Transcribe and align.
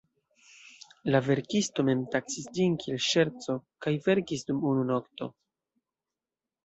La 1.15 1.19
verkisto 1.25 1.85
mem 1.89 2.01
taksis 2.15 2.49
ĝin 2.59 2.79
kiel 2.85 3.03
"ŝerco" 3.09 3.59
kaj 3.87 3.93
verkis 4.09 4.49
dum 4.51 4.65
unu 4.71 4.87
nokto. 4.93 5.29